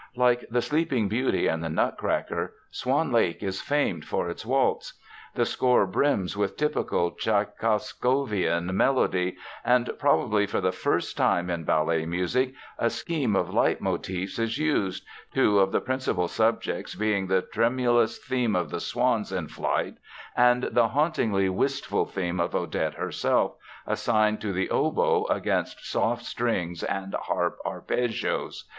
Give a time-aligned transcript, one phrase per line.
[0.15, 4.93] Like The Sleeping Beauty and The Nutcracker, Swan Lake is famed for its waltz.
[5.35, 12.07] The score brims with typical Tschaikowskyan melody, and probably for the first time in ballet
[12.07, 18.17] music a scheme of leitmotifs is used, two of the principal subjects being the tremulous
[18.17, 19.97] theme of the swans in flight
[20.35, 23.53] and the hauntingly wistful theme of Odette herself,
[23.85, 28.67] assigned to the oboe against soft strings and harp arpeggios.